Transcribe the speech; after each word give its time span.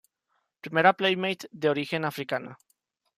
Primera 0.61 0.93
playmate 0.93 1.47
de 1.51 1.69
origen 1.69 2.05
africano. 2.05 2.57